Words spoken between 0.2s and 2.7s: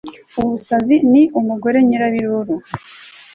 ubusazi ni umugore nyirabiruru